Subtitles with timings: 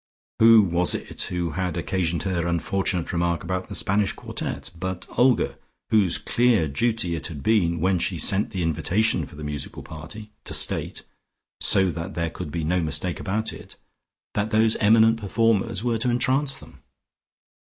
[0.39, 5.59] Who was it who had occasioned her unfortunate remark about the Spanish Quartet but Olga,
[5.91, 10.31] whose clear duty it had been, when she sent the invitation for the musical party,
[10.45, 11.03] to state
[11.59, 13.75] (so that there could be no mistake about it)
[14.33, 16.79] that those eminent performers were to entrance them?